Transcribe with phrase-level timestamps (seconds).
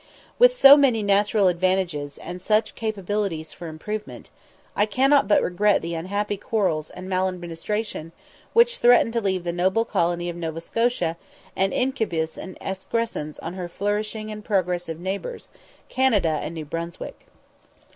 [0.39, 4.31] With so many natural advantages, and such capabilities for improvement,
[4.75, 8.11] I cannot but regret the unhappy quarrels and maladministration
[8.53, 11.17] which threaten to leave the noble colony of Nova Scotia
[11.55, 15.49] an incubus and excrescence on her flourishing and progressive neighbours,
[15.87, 17.27] Canada and New Brunswick.